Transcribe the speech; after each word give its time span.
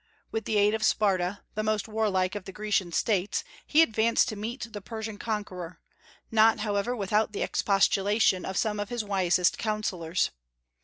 With 0.31 0.45
the 0.45 0.57
aid 0.57 0.73
of 0.73 0.81
Sparta, 0.83 1.41
the 1.53 1.61
most 1.61 1.87
warlike 1.87 2.33
of 2.33 2.45
the 2.45 2.51
Grecian 2.51 2.91
States, 2.91 3.43
he 3.67 3.83
advanced 3.83 4.27
to 4.29 4.35
meet 4.35 4.73
the 4.73 4.81
Persian 4.81 5.19
conqueror, 5.19 5.79
not 6.31 6.61
however 6.61 6.95
without 6.95 7.33
the 7.33 7.43
expostulation 7.43 8.43
of 8.43 8.57
some 8.57 8.79
of 8.79 8.89
his 8.89 9.03
wisest 9.03 9.59
counsellors. 9.59 10.31